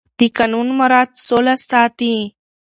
[0.17, 2.15] د قانون مراعت سوله ساتي